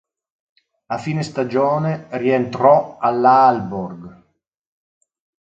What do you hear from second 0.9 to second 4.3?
fine stagione, rientrò all'Aalborg.